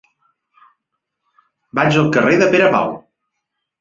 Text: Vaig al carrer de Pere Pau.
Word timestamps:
Vaig 1.81 1.99
al 2.05 2.11
carrer 2.17 2.41
de 2.45 2.49
Pere 2.57 2.71
Pau. 2.77 2.95